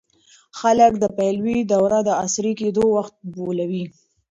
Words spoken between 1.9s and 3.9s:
د عصري کېدو وخت بولي.